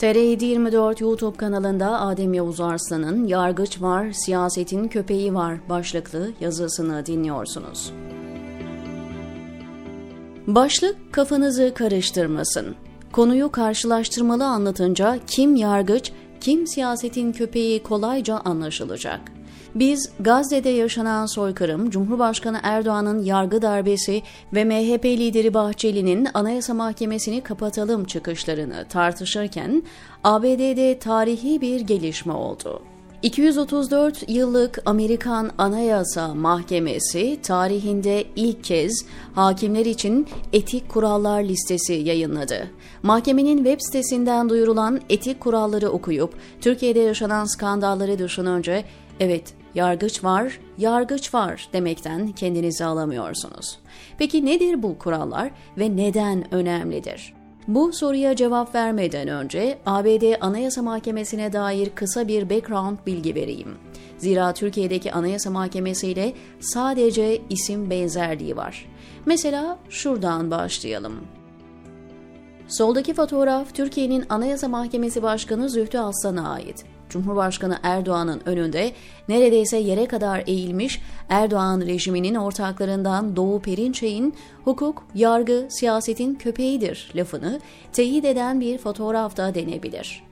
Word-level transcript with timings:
TR724 0.00 1.02
YouTube 1.02 1.36
kanalında 1.36 2.00
Adem 2.00 2.34
Yavuz 2.34 2.60
Arslan'ın 2.60 3.26
Yargıç 3.26 3.82
Var, 3.82 4.12
Siyasetin 4.12 4.88
Köpeği 4.88 5.34
Var 5.34 5.68
başlıklı 5.68 6.32
yazısını 6.40 7.06
dinliyorsunuz. 7.06 7.92
Başlık 10.46 11.12
kafanızı 11.12 11.74
karıştırmasın. 11.74 12.74
Konuyu 13.12 13.52
karşılaştırmalı 13.52 14.46
anlatınca 14.46 15.18
kim 15.26 15.56
yargıç, 15.56 16.12
kim 16.40 16.66
siyasetin 16.66 17.32
köpeği 17.32 17.82
kolayca 17.82 18.36
anlaşılacak. 18.36 19.35
Biz 19.76 20.10
Gazze'de 20.20 20.68
yaşanan 20.68 21.26
soykırım, 21.26 21.90
Cumhurbaşkanı 21.90 22.60
Erdoğan'ın 22.62 23.24
yargı 23.24 23.62
darbesi 23.62 24.22
ve 24.52 24.64
MHP 24.64 25.04
lideri 25.04 25.54
Bahçeli'nin 25.54 26.28
Anayasa 26.34 26.74
Mahkemesi'ni 26.74 27.40
kapatalım 27.40 28.04
çıkışlarını 28.04 28.86
tartışırken 28.88 29.82
ABD'de 30.24 30.98
tarihi 30.98 31.60
bir 31.60 31.80
gelişme 31.80 32.32
oldu. 32.32 32.82
234 33.22 34.28
yıllık 34.28 34.78
Amerikan 34.86 35.50
Anayasa 35.58 36.34
Mahkemesi 36.34 37.38
tarihinde 37.42 38.24
ilk 38.36 38.64
kez 38.64 39.06
hakimler 39.34 39.86
için 39.86 40.26
etik 40.52 40.88
kurallar 40.88 41.42
listesi 41.42 41.92
yayınladı. 41.92 42.70
Mahkemenin 43.02 43.56
web 43.56 43.80
sitesinden 43.80 44.48
duyurulan 44.48 45.00
etik 45.10 45.40
kuralları 45.40 45.90
okuyup 45.90 46.34
Türkiye'de 46.60 47.00
yaşanan 47.00 47.44
skandalları 47.44 48.18
düşününce 48.18 48.84
evet 49.20 49.54
yargıç 49.74 50.24
var, 50.24 50.60
yargıç 50.78 51.34
var 51.34 51.68
demekten 51.72 52.32
kendinizi 52.32 52.84
alamıyorsunuz. 52.84 53.78
Peki 54.18 54.46
nedir 54.46 54.82
bu 54.82 54.98
kurallar 54.98 55.50
ve 55.78 55.96
neden 55.96 56.54
önemlidir? 56.54 57.34
Bu 57.68 57.92
soruya 57.92 58.36
cevap 58.36 58.74
vermeden 58.74 59.28
önce 59.28 59.78
ABD 59.86 60.40
Anayasa 60.40 60.82
Mahkemesi'ne 60.82 61.52
dair 61.52 61.90
kısa 61.90 62.28
bir 62.28 62.50
background 62.50 62.98
bilgi 63.06 63.34
vereyim. 63.34 63.74
Zira 64.18 64.54
Türkiye'deki 64.54 65.12
Anayasa 65.12 65.50
Mahkemesi 65.50 66.08
ile 66.08 66.32
sadece 66.60 67.42
isim 67.50 67.90
benzerliği 67.90 68.56
var. 68.56 68.88
Mesela 69.26 69.78
şuradan 69.90 70.50
başlayalım. 70.50 71.14
Soldaki 72.68 73.14
fotoğraf 73.14 73.74
Türkiye'nin 73.74 74.24
Anayasa 74.28 74.68
Mahkemesi 74.68 75.22
Başkanı 75.22 75.68
Zühtü 75.68 75.98
Aslan'a 75.98 76.50
ait. 76.50 76.84
Cumhurbaşkanı 77.08 77.78
Erdoğan'ın 77.82 78.42
önünde 78.46 78.92
neredeyse 79.28 79.76
yere 79.76 80.06
kadar 80.06 80.42
eğilmiş 80.46 81.00
Erdoğan 81.28 81.80
rejiminin 81.80 82.34
ortaklarından 82.34 83.36
Doğu 83.36 83.60
Perinçey'in 83.60 84.34
hukuk, 84.64 85.06
yargı, 85.14 85.66
siyasetin 85.70 86.34
köpeğidir 86.34 87.12
lafını 87.14 87.60
teyit 87.92 88.24
eden 88.24 88.60
bir 88.60 88.78
fotoğrafta 88.78 89.54
denebilir. 89.54 90.22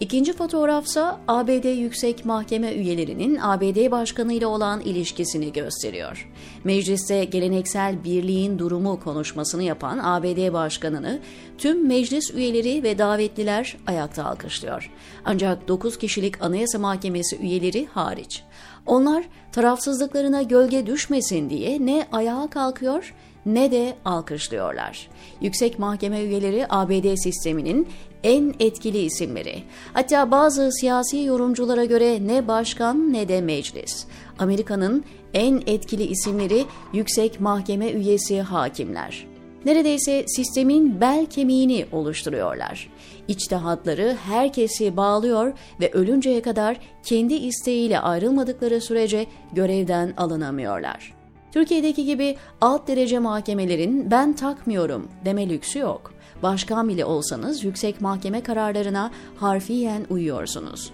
İkinci 0.00 0.32
fotoğrafsa 0.32 1.20
ABD 1.28 1.64
Yüksek 1.64 2.24
Mahkeme 2.24 2.72
üyelerinin 2.72 3.38
ABD 3.42 3.90
Başkanı 3.90 4.32
ile 4.32 4.46
olan 4.46 4.80
ilişkisini 4.80 5.52
gösteriyor. 5.52 6.30
Mecliste 6.64 7.24
geleneksel 7.24 8.04
birliğin 8.04 8.58
durumu 8.58 9.00
konuşmasını 9.00 9.62
yapan 9.62 9.98
ABD 10.02 10.52
Başkanı'nı 10.52 11.20
tüm 11.58 11.86
meclis 11.88 12.34
üyeleri 12.34 12.82
ve 12.82 12.98
davetliler 12.98 13.76
ayakta 13.86 14.24
alkışlıyor. 14.24 14.90
Ancak 15.24 15.68
9 15.68 15.98
kişilik 15.98 16.42
Anayasa 16.42 16.78
Mahkemesi 16.78 17.36
üyeleri 17.36 17.86
hariç. 17.86 18.42
Onlar 18.86 19.24
tarafsızlıklarına 19.52 20.42
gölge 20.42 20.86
düşmesin 20.86 21.50
diye 21.50 21.86
ne 21.86 22.06
ayağa 22.12 22.48
kalkıyor 22.50 23.14
ne 23.46 23.70
de 23.70 23.94
alkışlıyorlar. 24.04 25.08
Yüksek 25.40 25.78
Mahkeme 25.78 26.20
üyeleri 26.22 26.66
ABD 26.70 27.16
sisteminin 27.16 27.88
en 28.24 28.54
etkili 28.60 28.98
isimleri. 28.98 29.62
Hatta 29.92 30.30
bazı 30.30 30.72
siyasi 30.72 31.18
yorumculara 31.18 31.84
göre 31.84 32.26
ne 32.26 32.48
başkan 32.48 33.12
ne 33.12 33.28
de 33.28 33.40
meclis. 33.40 34.06
Amerika'nın 34.38 35.04
en 35.34 35.62
etkili 35.66 36.02
isimleri 36.02 36.64
Yüksek 36.92 37.40
Mahkeme 37.40 37.90
üyesi 37.90 38.40
hakimler. 38.40 39.26
Neredeyse 39.64 40.24
sistemin 40.26 41.00
bel 41.00 41.26
kemiğini 41.26 41.86
oluşturuyorlar. 41.92 42.88
İçtihatları 43.28 44.16
herkesi 44.24 44.96
bağlıyor 44.96 45.52
ve 45.80 45.90
ölünceye 45.92 46.42
kadar 46.42 46.76
kendi 47.02 47.34
isteğiyle 47.34 48.00
ayrılmadıkları 48.00 48.80
sürece 48.80 49.26
görevden 49.52 50.14
alınamıyorlar. 50.16 51.21
Türkiye'deki 51.52 52.04
gibi 52.04 52.36
alt 52.60 52.88
derece 52.88 53.18
mahkemelerin 53.18 54.10
ben 54.10 54.32
takmıyorum 54.32 55.08
deme 55.24 55.48
lüksü 55.48 55.78
yok. 55.78 56.12
Başkan 56.42 56.88
bile 56.88 57.04
olsanız 57.04 57.64
yüksek 57.64 58.00
mahkeme 58.00 58.42
kararlarına 58.42 59.10
harfiyen 59.36 60.06
uyuyorsunuz. 60.10 60.92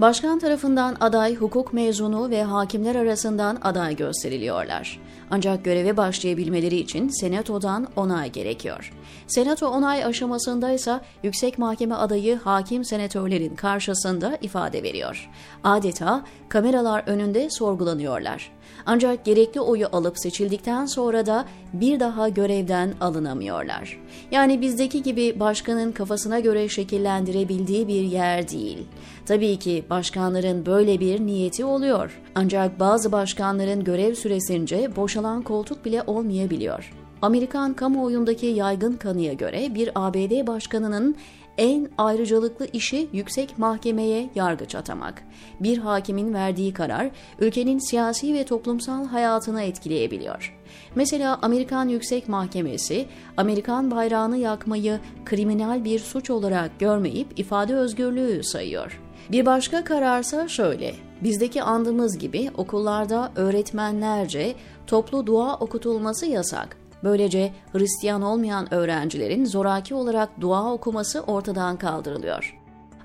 Başkan 0.00 0.38
tarafından 0.38 0.96
aday 1.00 1.34
hukuk 1.34 1.72
mezunu 1.72 2.30
ve 2.30 2.42
hakimler 2.42 2.94
arasından 2.94 3.58
aday 3.62 3.96
gösteriliyorlar. 3.96 5.00
Ancak 5.30 5.64
göreve 5.64 5.96
başlayabilmeleri 5.96 6.76
için 6.76 7.08
senatodan 7.08 7.88
onay 7.96 8.32
gerekiyor. 8.32 8.92
Senato 9.26 9.68
onay 9.68 10.04
aşamasında 10.04 10.70
ise 10.70 11.00
yüksek 11.22 11.58
mahkeme 11.58 11.94
adayı 11.94 12.36
hakim 12.36 12.84
senatörlerin 12.84 13.56
karşısında 13.56 14.38
ifade 14.40 14.82
veriyor. 14.82 15.30
Adeta 15.64 16.24
kameralar 16.48 17.02
önünde 17.06 17.50
sorgulanıyorlar. 17.50 18.52
Ancak 18.86 19.24
gerekli 19.24 19.60
oyu 19.60 19.86
alıp 19.92 20.18
seçildikten 20.18 20.86
sonra 20.86 21.26
da 21.26 21.44
bir 21.72 22.00
daha 22.00 22.28
görevden 22.28 22.94
alınamıyorlar. 23.00 24.00
Yani 24.30 24.60
bizdeki 24.60 25.02
gibi 25.02 25.40
başkanın 25.40 25.92
kafasına 25.92 26.40
göre 26.40 26.68
şekillendirebildiği 26.68 27.88
bir 27.88 28.02
yer 28.02 28.48
değil. 28.48 28.78
Tabii 29.26 29.58
ki 29.58 29.84
başkanların 29.90 30.66
böyle 30.66 31.00
bir 31.00 31.20
niyeti 31.20 31.64
oluyor. 31.64 32.20
Ancak 32.34 32.80
bazı 32.80 33.12
başkanların 33.12 33.84
görev 33.84 34.14
süresince 34.14 34.96
boşalan 34.96 35.42
koltuk 35.42 35.84
bile 35.84 36.02
olmayabiliyor. 36.06 36.92
Amerikan 37.22 37.74
kamuoyundaki 37.74 38.46
yaygın 38.46 38.92
kanıya 38.92 39.32
göre 39.32 39.74
bir 39.74 39.90
ABD 39.94 40.46
başkanının 40.46 41.16
en 41.58 41.88
ayrıcalıklı 41.98 42.66
işi 42.72 43.08
yüksek 43.12 43.58
mahkemeye 43.58 44.30
yargıç 44.34 44.74
atamak. 44.74 45.22
Bir 45.60 45.78
hakimin 45.78 46.34
verdiği 46.34 46.72
karar 46.72 47.10
ülkenin 47.38 47.90
siyasi 47.90 48.34
ve 48.34 48.44
toplumsal 48.44 49.06
hayatını 49.06 49.62
etkileyebiliyor. 49.62 50.58
Mesela 50.94 51.38
Amerikan 51.42 51.88
Yüksek 51.88 52.28
Mahkemesi 52.28 53.06
Amerikan 53.36 53.90
bayrağını 53.90 54.36
yakmayı 54.36 55.00
kriminal 55.24 55.84
bir 55.84 55.98
suç 55.98 56.30
olarak 56.30 56.78
görmeyip 56.78 57.38
ifade 57.38 57.74
özgürlüğü 57.74 58.42
sayıyor. 58.44 59.00
Bir 59.32 59.46
başka 59.46 59.84
kararsa 59.84 60.48
şöyle. 60.48 60.94
Bizdeki 61.22 61.62
andığımız 61.62 62.18
gibi 62.18 62.50
okullarda 62.56 63.32
öğretmenlerce 63.36 64.54
toplu 64.86 65.26
dua 65.26 65.56
okutulması 65.56 66.26
yasak. 66.26 66.76
Böylece 67.04 67.52
Hristiyan 67.72 68.22
olmayan 68.22 68.74
öğrencilerin 68.74 69.44
zoraki 69.44 69.94
olarak 69.94 70.40
dua 70.40 70.72
okuması 70.72 71.20
ortadan 71.20 71.76
kaldırılıyor. 71.76 72.58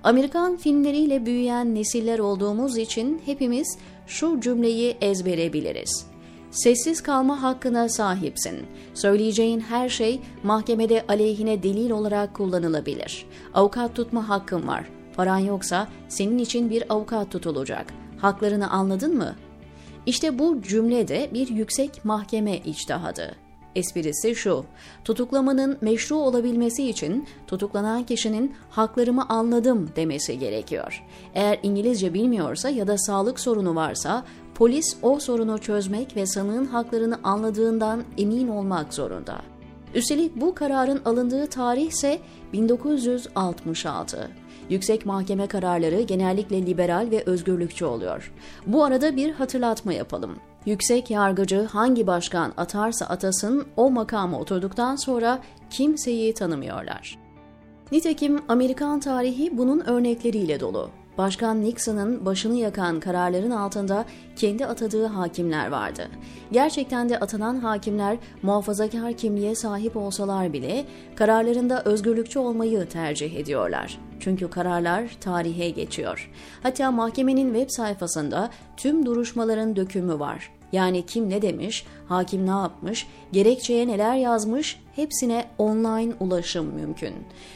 Amerikan 0.04 0.58
filmleriyle 0.58 1.26
büyüyen 1.26 1.76
nesiller 1.76 2.20
olduğumuz 2.20 2.78
için 2.78 3.22
hepimiz 3.26 3.78
şu 4.08 4.40
cümleyi 4.40 4.98
ezbere 5.02 5.54
biliriz. 5.54 6.06
Sessiz 6.52 7.04
kalma 7.04 7.44
hakkına 7.44 7.90
sahipsin. 7.90 8.66
Söyleyeceğin 8.94 9.60
her 9.60 9.90
şey 9.90 10.22
mahkemede 10.44 11.06
aleyhine 11.08 11.64
delil 11.64 11.92
olarak 11.92 12.34
kullanılabilir. 12.34 13.26
Avukat 13.54 13.96
tutma 13.96 14.30
hakkın 14.30 14.68
var. 14.68 14.90
Paran 15.16 15.38
yoksa 15.38 15.88
senin 16.10 16.38
için 16.38 16.70
bir 16.70 16.94
avukat 16.94 17.32
tutulacak. 17.32 17.94
Haklarını 18.18 18.70
anladın 18.70 19.18
mı? 19.18 19.36
İşte 20.06 20.40
bu 20.40 20.62
cümle 20.62 21.08
de 21.08 21.30
bir 21.34 21.48
yüksek 21.48 22.06
mahkeme 22.06 22.58
içtihadı. 22.58 23.43
Esprisi 23.76 24.36
şu, 24.36 24.66
tutuklamanın 25.06 25.78
meşru 25.82 26.16
olabilmesi 26.16 26.90
için 26.90 27.28
tutuklanan 27.48 28.04
kişinin 28.04 28.56
haklarımı 28.70 29.26
anladım 29.30 29.90
demesi 29.96 30.40
gerekiyor. 30.40 31.04
Eğer 31.34 31.60
İngilizce 31.64 32.14
bilmiyorsa 32.14 32.70
ya 32.70 32.88
da 32.88 32.98
sağlık 32.98 33.40
sorunu 33.40 33.76
varsa 33.76 34.24
polis 34.56 34.98
o 35.02 35.20
sorunu 35.20 35.58
çözmek 35.58 36.16
ve 36.16 36.26
sanığın 36.26 36.66
haklarını 36.66 37.20
anladığından 37.24 38.04
emin 38.18 38.48
olmak 38.48 38.94
zorunda. 38.94 39.42
Üstelik 39.96 40.36
bu 40.36 40.56
kararın 40.56 41.02
alındığı 41.06 41.48
tarih 41.48 41.88
ise 41.88 42.20
1966. 42.54 44.32
Yüksek 44.70 45.06
mahkeme 45.06 45.48
kararları 45.48 46.02
genellikle 46.02 46.66
liberal 46.66 47.08
ve 47.12 47.24
özgürlükçü 47.26 47.86
oluyor. 47.86 48.34
Bu 48.68 48.84
arada 48.84 49.16
bir 49.16 49.32
hatırlatma 49.32 49.94
yapalım. 49.94 50.36
Yüksek 50.66 51.12
yargıcı 51.12 51.64
hangi 51.64 52.08
başkan 52.08 52.54
atarsa 52.58 53.06
atasın 53.06 53.66
o 53.78 53.92
makama 53.92 54.40
oturduktan 54.40 54.96
sonra 54.96 55.40
kimseyi 55.70 56.34
tanımıyorlar. 56.34 57.20
Nitekim 57.92 58.42
Amerikan 58.48 59.00
tarihi 59.00 59.58
bunun 59.58 59.80
örnekleriyle 59.80 60.60
dolu. 60.60 60.90
Başkan 61.18 61.62
Nixon'ın 61.62 62.26
başını 62.26 62.56
yakan 62.56 63.00
kararların 63.00 63.52
altında 63.52 64.06
kendi 64.36 64.66
atadığı 64.66 65.06
hakimler 65.06 65.68
vardı. 65.68 66.08
Gerçekten 66.52 67.10
de 67.10 67.20
atanan 67.20 67.60
hakimler 67.60 68.18
muhafazakar 68.42 69.14
kimliğe 69.14 69.56
sahip 69.56 69.98
olsalar 69.98 70.54
bile 70.54 70.86
kararlarında 71.16 71.84
özgürlükçü 71.84 72.40
olmayı 72.40 72.90
tercih 72.90 73.36
ediyorlar. 73.36 74.00
Çünkü 74.20 74.50
kararlar 74.50 75.18
tarihe 75.22 75.70
geçiyor. 75.70 76.32
Hatta 76.64 76.92
mahkemenin 76.92 77.54
web 77.54 77.70
sayfasında 77.70 78.50
tüm 78.78 79.06
duruşmaların 79.06 79.76
dökümü 79.76 80.20
var. 80.20 80.52
Yani 80.74 81.06
kim 81.06 81.30
ne 81.30 81.42
demiş, 81.42 81.86
hakim 82.08 82.46
ne 82.46 82.50
yapmış, 82.50 83.08
gerekçeye 83.32 83.88
neler 83.88 84.16
yazmış 84.16 84.80
hepsine 84.96 85.46
online 85.58 86.14
ulaşım 86.20 86.66
mümkün. 86.66 87.14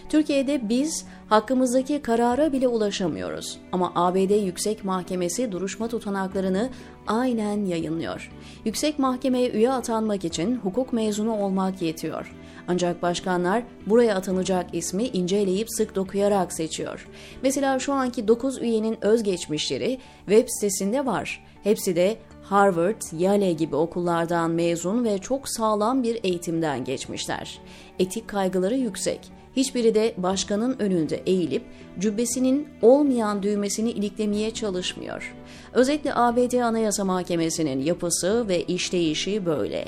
Türkiye'de 0.10 0.70
biz 0.70 1.06
hakkımızdaki 1.30 2.02
karara 2.02 2.54
bile 2.54 2.68
ulaşamıyoruz. 2.68 3.58
Ama 3.72 3.92
ABD 3.96 4.46
Yüksek 4.46 4.84
Mahkemesi 4.84 5.52
duruşma 5.52 5.88
tutanaklarını 5.88 6.70
aynen 7.08 7.66
yayınlıyor. 7.66 8.32
Yüksek 8.66 9.00
Mahkemeye 9.00 9.50
üye 9.50 9.72
atanmak 9.72 10.26
için 10.26 10.56
hukuk 10.56 10.94
mezunu 10.94 11.40
olmak 11.40 11.82
yetiyor. 11.82 12.36
Ancak 12.68 13.02
başkanlar 13.02 13.64
buraya 13.86 14.16
atanacak 14.16 14.66
ismi 14.74 15.04
inceleyip 15.04 15.68
sık 15.72 15.96
dokuyarak 15.96 16.54
seçiyor. 16.54 17.08
Mesela 17.44 17.80
şu 17.80 17.94
anki 17.94 18.28
9 18.28 18.62
üyenin 18.62 19.06
özgeçmişleri 19.06 20.00
web 20.26 20.48
sitesinde 20.50 21.06
var. 21.06 21.44
Hepsi 21.64 21.96
de 21.96 22.18
Harvard, 22.50 23.02
Yale 23.18 23.54
gibi 23.54 23.76
okullardan 23.76 24.52
mezun 24.52 25.04
ve 25.04 25.18
çok 25.18 25.50
sağlam 25.50 26.04
bir 26.04 26.20
eğitimden 26.24 26.84
geçmişler. 26.84 27.60
Etik 28.00 28.28
kaygıları 28.28 28.76
yüksek. 28.76 29.20
Hiçbiri 29.56 29.96
de 29.96 30.14
başkanın 30.18 30.76
önünde 30.80 31.16
eğilip 31.16 31.64
cübbesinin 32.00 32.68
olmayan 32.82 33.44
düğmesini 33.44 33.92
iliklemeye 33.92 34.52
çalışmıyor. 34.52 35.36
Özetle 35.74 36.16
ABD 36.16 36.54
Anayasa 36.54 37.06
Mahkemesi'nin 37.06 37.82
yapısı 37.82 38.48
ve 38.48 38.64
işleyişi 38.64 39.46
böyle. 39.46 39.86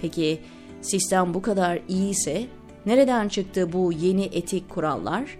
Peki 0.00 0.40
sistem 0.82 1.34
bu 1.34 1.42
kadar 1.42 1.80
iyiyse 1.88 2.46
nereden 2.86 3.28
çıktı 3.28 3.72
bu 3.72 3.92
yeni 3.92 4.24
etik 4.24 4.68
kurallar? 4.70 5.38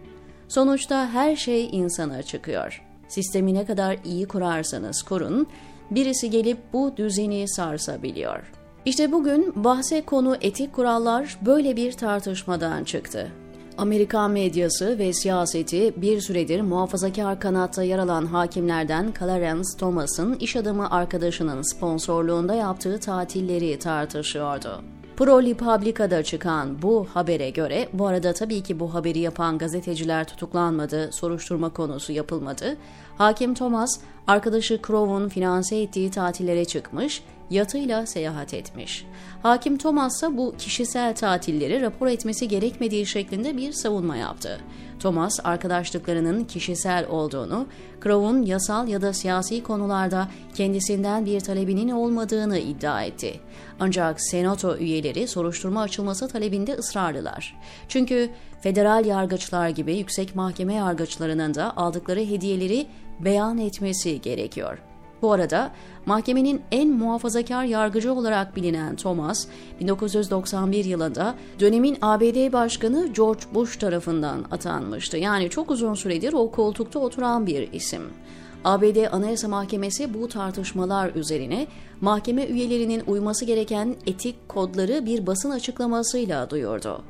Sonuçta 0.49 1.09
her 1.09 1.37
şey 1.37 1.69
insana 1.73 2.23
çıkıyor. 2.23 2.83
Sistemi 3.09 3.55
ne 3.55 3.67
kadar 3.67 3.97
iyi 4.05 4.27
kurarsanız 4.27 5.03
kurun, 5.03 5.49
birisi 5.91 6.31
gelip 6.31 6.59
bu 6.73 6.97
düzeni 6.97 7.49
sarsabiliyor. 7.49 8.53
İşte 8.85 9.13
bugün 9.13 9.65
bahse 9.65 10.05
konu 10.05 10.37
etik 10.41 10.73
kurallar 10.73 11.39
böyle 11.47 11.77
bir 11.77 11.93
tartışmadan 11.93 12.85
çıktı. 12.85 13.33
Amerikan 13.79 14.31
medyası 14.31 14.99
ve 14.99 15.13
siyaseti 15.13 15.95
bir 15.97 16.21
süredir 16.21 16.61
muhafazakar 16.61 17.41
kanatta 17.41 17.83
yer 17.83 17.99
alan 17.99 18.27
hakimlerden 18.27 19.15
Clarence 19.19 19.69
Thomas'ın 19.79 20.35
iş 20.35 20.57
adamı 20.57 20.91
arkadaşının 20.91 21.63
sponsorluğunda 21.63 22.55
yaptığı 22.55 23.01
tatilleri 23.01 23.79
tartışıyordu. 23.79 24.83
Pro 25.21 25.43
Republica'da 25.43 26.23
çıkan 26.23 26.83
bu 26.83 27.07
habere 27.15 27.51
göre, 27.51 27.89
bu 27.93 28.07
arada 28.07 28.33
tabii 28.33 28.63
ki 28.63 28.81
bu 28.81 28.95
haberi 28.95 29.19
yapan 29.19 29.59
gazeteciler 29.59 30.27
tutuklanmadı, 30.27 31.13
soruşturma 31.13 31.69
konusu 31.69 32.13
yapılmadı. 32.13 32.77
Hakim 33.19 33.55
Thomas, 33.55 34.01
arkadaşı 34.27 34.81
Crow'un 34.87 35.29
finanse 35.29 35.77
ettiği 35.77 36.11
tatillere 36.11 36.65
çıkmış, 36.65 37.23
yatıyla 37.51 38.07
seyahat 38.07 38.55
etmiş. 38.55 39.05
Hakim 39.43 39.79
Thomas 39.79 40.17
ise 40.17 40.37
bu 40.37 40.55
kişisel 40.59 41.15
tatilleri 41.15 41.81
rapor 41.81 42.07
etmesi 42.07 42.49
gerekmediği 42.49 43.07
şeklinde 43.07 43.57
bir 43.57 43.73
savunma 43.73 44.17
yaptı. 44.17 44.61
Thomas, 45.01 45.41
arkadaşlıklarının 45.45 46.45
kişisel 46.45 47.07
olduğunu, 47.09 47.67
Crow'un 48.03 48.43
yasal 48.43 48.89
ya 48.89 49.03
da 49.03 49.13
siyasi 49.13 49.63
konularda 49.63 50.29
kendisinden 50.55 51.27
bir 51.27 51.41
talebinin 51.41 51.89
olmadığını 51.89 52.59
iddia 52.59 53.03
etti. 53.03 53.41
Ancak 53.81 54.21
senato 54.21 54.77
üyeleri 54.77 55.29
soruşturma 55.29 55.83
açılması 55.83 56.29
talebinde 56.29 56.75
ısrarlılar. 56.75 57.57
Çünkü 57.89 58.31
federal 58.61 59.07
yargıçlar 59.07 59.69
gibi 59.69 59.97
yüksek 59.97 60.35
mahkeme 60.35 60.75
yargıçlarının 60.75 61.55
da 61.55 61.77
aldıkları 61.77 62.21
hediyeleri 62.21 62.87
beyan 63.21 63.59
etmesi 63.59 64.21
gerekiyor. 64.21 64.90
Bu 65.23 65.33
arada 65.33 65.73
mahkemenin 66.07 66.63
en 66.73 66.91
muhafazakar 66.91 67.65
yargıcı 67.65 68.15
olarak 68.15 68.57
bilinen 68.57 68.97
Thomas, 68.97 69.47
1991 69.81 70.85
yılında 70.85 71.35
dönemin 71.61 71.99
ABD 72.03 72.53
Başkanı 72.53 73.13
George 73.13 73.41
Bush 73.55 73.77
tarafından 73.77 74.45
atanmıştı. 74.51 75.17
Yani 75.17 75.51
çok 75.51 75.71
uzun 75.71 75.95
süredir 75.95 76.33
o 76.33 76.51
koltukta 76.51 76.99
oturan 76.99 77.47
bir 77.47 77.73
isim. 77.73 78.03
ABD 78.65 79.13
Anayasa 79.13 79.49
Mahkemesi 79.49 80.15
bu 80.15 80.29
tartışmalar 80.29 81.15
üzerine 81.15 81.67
mahkeme 82.01 82.45
üyelerinin 82.45 83.03
uyması 83.07 83.45
gereken 83.45 83.97
etik 84.07 84.49
kodları 84.49 85.07
bir 85.07 85.27
basın 85.27 85.51
açıklamasıyla 85.51 86.51
duyurdu. 86.51 87.03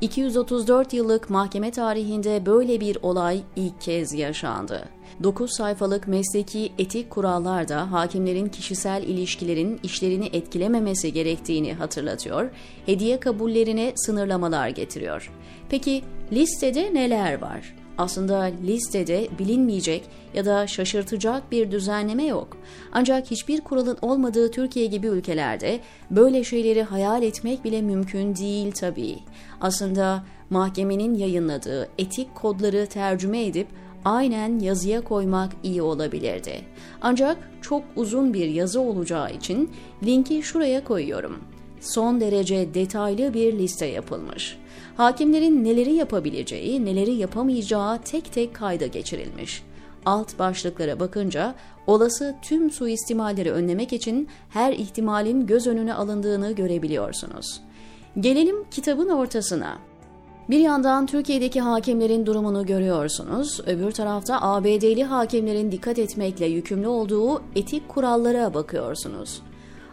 234 0.00 0.92
yıllık 0.92 1.30
mahkeme 1.30 1.70
tarihinde 1.70 2.46
böyle 2.46 2.80
bir 2.80 2.98
olay 3.02 3.42
ilk 3.56 3.80
kez 3.80 4.12
yaşandı. 4.12 4.88
9 5.22 5.56
sayfalık 5.56 6.08
mesleki 6.08 6.72
etik 6.78 7.10
kurallar 7.10 7.68
da 7.68 7.92
hakimlerin 7.92 8.48
kişisel 8.48 9.02
ilişkilerin 9.02 9.80
işlerini 9.82 10.26
etkilememesi 10.26 11.12
gerektiğini 11.12 11.74
hatırlatıyor, 11.74 12.50
hediye 12.86 13.20
kabullerine 13.20 13.92
sınırlamalar 13.96 14.68
getiriyor. 14.68 15.32
Peki 15.68 16.02
listede 16.32 16.94
neler 16.94 17.40
var? 17.40 17.85
Aslında 17.98 18.50
listede 18.66 19.28
bilinmeyecek 19.38 20.04
ya 20.34 20.44
da 20.44 20.66
şaşırtacak 20.66 21.52
bir 21.52 21.70
düzenleme 21.70 22.24
yok. 22.24 22.56
Ancak 22.92 23.30
hiçbir 23.30 23.60
kuralın 23.60 23.98
olmadığı 24.02 24.50
Türkiye 24.50 24.86
gibi 24.86 25.06
ülkelerde 25.06 25.80
böyle 26.10 26.44
şeyleri 26.44 26.82
hayal 26.82 27.22
etmek 27.22 27.64
bile 27.64 27.82
mümkün 27.82 28.36
değil 28.36 28.72
tabii. 28.72 29.18
Aslında 29.60 30.24
mahkemenin 30.50 31.14
yayınladığı 31.14 31.88
etik 31.98 32.34
kodları 32.34 32.86
tercüme 32.86 33.44
edip 33.46 33.66
aynen 34.04 34.58
yazıya 34.58 35.00
koymak 35.00 35.52
iyi 35.62 35.82
olabilirdi. 35.82 36.60
Ancak 37.02 37.50
çok 37.62 37.82
uzun 37.96 38.34
bir 38.34 38.48
yazı 38.48 38.80
olacağı 38.80 39.32
için 39.32 39.70
linki 40.04 40.42
şuraya 40.42 40.84
koyuyorum. 40.84 41.55
Son 41.86 42.20
derece 42.20 42.74
detaylı 42.74 43.34
bir 43.34 43.58
liste 43.58 43.86
yapılmış. 43.86 44.58
Hakimlerin 44.96 45.64
neleri 45.64 45.92
yapabileceği, 45.92 46.84
neleri 46.84 47.12
yapamayacağı 47.12 47.98
tek 48.02 48.32
tek 48.32 48.54
kayda 48.54 48.86
geçirilmiş. 48.86 49.62
Alt 50.04 50.38
başlıklara 50.38 51.00
bakınca 51.00 51.54
olası 51.86 52.36
tüm 52.42 52.70
suistimalleri 52.70 53.52
önlemek 53.52 53.92
için 53.92 54.28
her 54.50 54.72
ihtimalin 54.72 55.46
göz 55.46 55.66
önüne 55.66 55.94
alındığını 55.94 56.52
görebiliyorsunuz. 56.52 57.60
Gelelim 58.20 58.64
kitabın 58.70 59.08
ortasına. 59.08 59.78
Bir 60.50 60.60
yandan 60.60 61.06
Türkiye'deki 61.06 61.60
hakimlerin 61.60 62.26
durumunu 62.26 62.66
görüyorsunuz, 62.66 63.60
öbür 63.66 63.90
tarafta 63.90 64.40
ABD'li 64.40 65.04
hakimlerin 65.04 65.72
dikkat 65.72 65.98
etmekle 65.98 66.46
yükümlü 66.46 66.86
olduğu 66.86 67.42
etik 67.56 67.88
kurallara 67.88 68.54
bakıyorsunuz. 68.54 69.42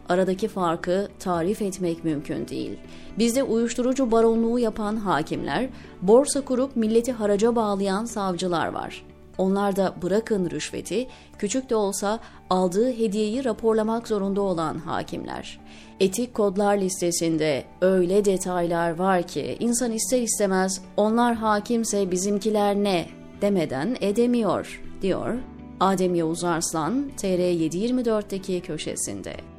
Aradaki 0.09 0.47
farkı 0.47 1.07
tarif 1.19 1.61
etmek 1.61 2.03
mümkün 2.03 2.47
değil. 2.47 2.77
Bizde 3.17 3.43
uyuşturucu 3.43 4.11
baronluğu 4.11 4.59
yapan 4.59 4.95
hakimler, 4.95 5.69
borsa 6.01 6.41
kurup 6.41 6.75
milleti 6.75 7.11
haraca 7.11 7.55
bağlayan 7.55 8.05
savcılar 8.05 8.67
var. 8.67 9.05
Onlar 9.37 9.75
da 9.75 9.93
bırakın 10.01 10.49
rüşveti, 10.49 11.07
küçük 11.37 11.69
de 11.69 11.75
olsa 11.75 12.19
aldığı 12.49 12.91
hediyeyi 12.91 13.45
raporlamak 13.45 14.07
zorunda 14.07 14.41
olan 14.41 14.77
hakimler. 14.77 15.59
Etik 15.99 16.33
kodlar 16.33 16.77
listesinde 16.77 17.63
öyle 17.81 18.25
detaylar 18.25 18.95
var 18.95 19.23
ki 19.23 19.57
insan 19.59 19.91
ister 19.91 20.21
istemez 20.21 20.81
onlar 20.97 21.35
hakimse 21.35 22.11
bizimkiler 22.11 22.75
ne 22.75 23.07
demeden 23.41 23.97
edemiyor 24.01 24.81
diyor 25.01 25.35
Adem 25.79 26.15
Yavuz 26.15 26.43
Arslan 26.43 27.11
TR724'deki 27.17 28.61
köşesinde. 28.61 29.52